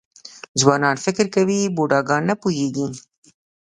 ځوانان 0.59 0.95
فکر 1.05 1.25
کوي 1.35 1.59
بوډاګان 1.75 2.21
نه 2.29 2.35
پوهېږي. 2.41 2.87